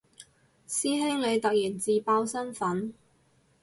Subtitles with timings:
[0.67, 2.91] 師兄你突然自爆身份